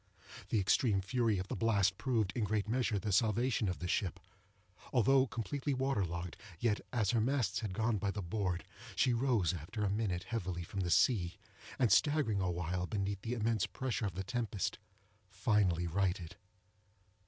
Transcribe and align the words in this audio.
The 0.49 0.59
extreme 0.59 0.99
fury 0.99 1.37
of 1.37 1.47
the 1.47 1.55
blast 1.55 1.95
proved, 1.99 2.33
in 2.35 2.41
a 2.41 2.45
great 2.47 2.67
measure, 2.67 2.97
the 2.97 3.11
salvation 3.11 3.69
of 3.69 3.77
the 3.77 3.87
ship. 3.87 4.19
Although 4.91 5.27
completely 5.27 5.75
water 5.75 6.03
logged, 6.03 6.37
yet, 6.59 6.81
as 6.91 7.11
her 7.11 7.21
masts 7.21 7.59
had 7.59 7.75
gone 7.75 7.97
by 7.99 8.09
the 8.09 8.23
board, 8.23 8.63
she 8.95 9.13
rose, 9.13 9.53
after 9.53 9.83
a 9.83 9.91
minute, 9.91 10.23
heavily 10.23 10.63
from 10.63 10.79
the 10.79 10.89
sea, 10.89 11.37
and, 11.77 11.91
staggering 11.91 12.41
awhile 12.41 12.87
beneath 12.87 13.21
the 13.21 13.35
immense 13.35 13.67
pressure 13.67 14.07
of 14.07 14.15
the 14.15 14.23
tempest, 14.23 14.79
finally 15.29 15.85
righted. 15.85 16.35